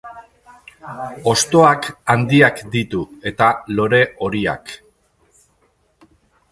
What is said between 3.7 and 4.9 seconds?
lore horiak.